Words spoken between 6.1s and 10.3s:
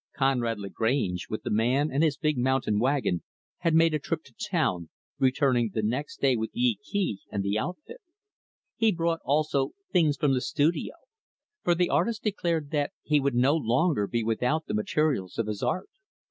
day with Yee Kee and the outfit. He brought, also, things